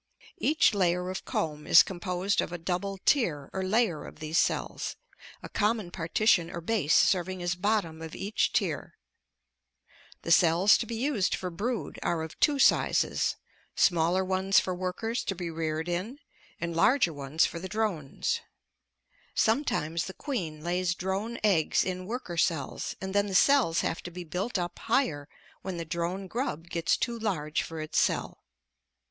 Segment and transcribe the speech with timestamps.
[0.39, 4.95] Each layer of comb is composed of a double tier or layer of these cells,
[5.43, 8.95] a common partition or base serving as bottom of each tier.
[10.23, 13.35] The cells to be used for brood are of two sizes,
[13.75, 16.17] smaller ones for workers to be reared in,
[16.59, 18.39] and larger ones for the drones.
[19.35, 24.09] Sometimes the queen lays drone eggs in worker cells and then the cells have to
[24.09, 25.29] be built up higher
[25.61, 28.41] when the drone grub gets too large for its cell.